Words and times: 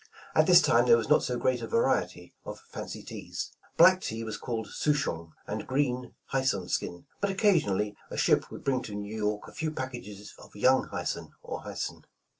At 0.33 0.47
this 0.47 0.63
time 0.63 0.87
there 0.87 0.97
was 0.97 1.09
not 1.09 1.21
so 1.21 1.37
great 1.37 1.61
a 1.61 1.67
variety 1.67 2.33
of 2.43 2.59
fancy 2.61 3.03
teas. 3.03 3.51
Black 3.77 4.01
tea 4.01 4.23
was 4.23 4.35
called 4.35 4.65
souchong, 4.65 5.33
and 5.45 5.67
green, 5.67 6.15
hyson 6.25 6.67
skin; 6.69 7.05
but 7.19 7.29
occasion 7.29 7.69
ally 7.69 7.91
a 8.09 8.17
ship 8.17 8.49
would 8.49 8.63
bring 8.63 8.81
to 8.81 8.95
New 8.95 9.15
York 9.15 9.47
a 9.47 9.51
few 9.53 9.69
packages 9.69 10.33
of 10.39 10.55
young 10.55 10.85
hyson 10.87 11.33
or 11.43 11.61
hyson. 11.61 12.05